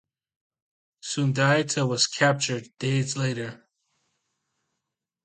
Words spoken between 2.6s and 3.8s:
days later.